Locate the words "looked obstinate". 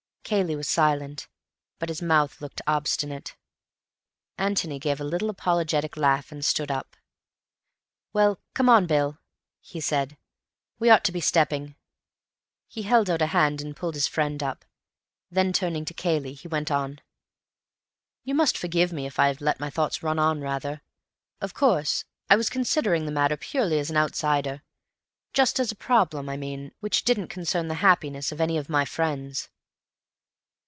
2.39-3.35